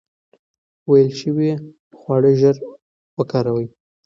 ویلې 0.89 1.13
شوي 1.21 1.51
خواړه 1.99 2.31
ژر 2.39 2.55
وکاروئ. 3.17 3.67